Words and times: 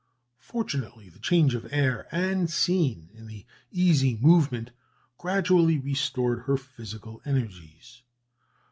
Fortunately, 0.39 1.09
the 1.09 1.19
change 1.19 1.53
of 1.53 1.71
air 1.71 2.07
and 2.11 2.49
scene, 2.49 3.09
and 3.15 3.27
the 3.29 3.45
easy 3.71 4.15
movement 4.15 4.71
gradually 5.19 5.77
restored 5.77 6.39
her 6.47 6.57
physical 6.57 7.21
energies. 7.23 8.01